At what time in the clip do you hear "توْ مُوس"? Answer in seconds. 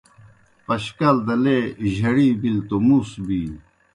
2.67-3.11